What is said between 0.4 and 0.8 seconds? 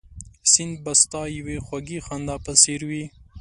سیند